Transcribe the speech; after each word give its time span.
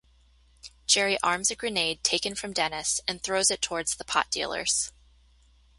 Jerry 0.87 1.19
arms 1.21 1.51
a 1.51 1.55
grenade 1.55 2.03
taken 2.03 2.33
from 2.33 2.53
Dennis 2.53 3.01
and 3.07 3.21
throws 3.21 3.51
it 3.51 3.61
towards 3.61 3.93
the 3.93 4.03
pot 4.03 4.31
dealers. 4.31 4.91